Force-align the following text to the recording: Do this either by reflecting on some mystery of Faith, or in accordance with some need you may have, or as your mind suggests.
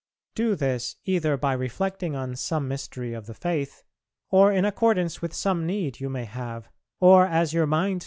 Do 0.33 0.55
this 0.55 0.95
either 1.05 1.37
by 1.37 1.53
reflecting 1.53 2.15
on 2.15 2.35
some 2.35 2.67
mystery 2.67 3.13
of 3.13 3.27
Faith, 3.37 3.83
or 4.31 4.51
in 4.51 4.65
accordance 4.65 5.21
with 5.21 5.31
some 5.31 5.67
need 5.67 5.99
you 5.99 6.09
may 6.09 6.25
have, 6.25 6.69
or 6.99 7.27
as 7.27 7.53
your 7.53 7.67
mind 7.67 7.97
suggests. 7.97 7.99